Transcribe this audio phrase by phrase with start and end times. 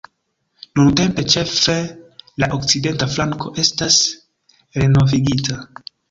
[0.77, 1.73] Nuntempe ĉefe
[2.43, 3.99] la okcidenta flanko estas
[4.85, 5.59] renovigita.